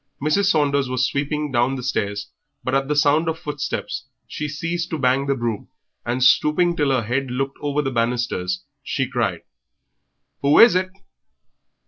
[0.19, 0.45] Mrs.
[0.45, 2.31] Saunders was sweeping down the stairs,
[2.63, 5.67] but at the sound of footsteps she ceased to bang the broom,
[6.03, 9.41] and, stooping till her head looked over the banisters, she cried
[10.41, 10.89] "Who is it?"